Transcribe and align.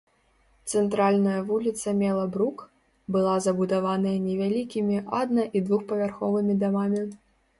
Цэнтральная 0.77 1.35
вуліца 1.49 1.91
мела 1.99 2.23
брук, 2.37 2.63
была 3.17 3.35
забудаваная 3.47 4.15
невялікімі 4.27 4.97
адна- 5.21 5.47
і 5.59 5.61
двухпавярховымі 5.67 6.53
дамамі. 6.65 7.01